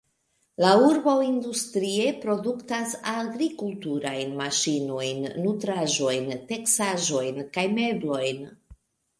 [0.63, 8.43] La urbo industrie produktas agrikulturajn maŝinojn, nutraĵojn, teksaĵojn kaj meblojn.